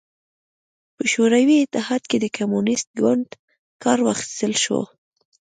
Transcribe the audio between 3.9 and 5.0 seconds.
واخیستل شو.